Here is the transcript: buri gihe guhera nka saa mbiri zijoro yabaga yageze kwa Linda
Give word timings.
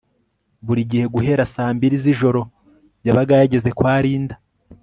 buri 0.65 0.81
gihe 0.91 1.05
guhera 1.13 1.43
nka 1.45 1.51
saa 1.53 1.71
mbiri 1.77 1.95
zijoro 2.05 2.41
yabaga 3.05 3.33
yageze 3.41 3.69
kwa 3.77 3.93
Linda 4.03 4.35